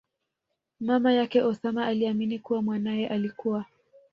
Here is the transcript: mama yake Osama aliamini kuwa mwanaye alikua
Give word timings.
mama 0.79 1.13
yake 1.13 1.41
Osama 1.41 1.85
aliamini 1.87 2.39
kuwa 2.39 2.61
mwanaye 2.61 3.07
alikua 3.07 3.65